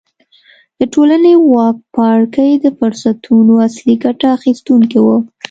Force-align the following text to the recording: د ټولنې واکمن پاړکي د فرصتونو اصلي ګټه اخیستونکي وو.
د 0.79 0.81
ټولنې 0.93 1.31
واکمن 1.51 1.83
پاړکي 1.95 2.49
د 2.63 2.65
فرصتونو 2.77 3.53
اصلي 3.67 3.95
ګټه 4.03 4.27
اخیستونکي 4.37 4.99
وو. 5.01 5.17